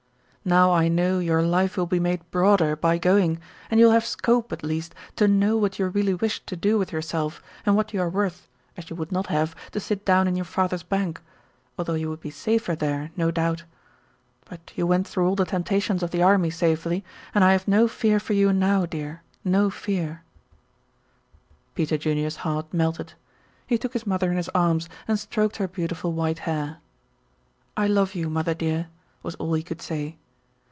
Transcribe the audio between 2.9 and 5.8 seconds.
going, and you'll have scope, at least, to know what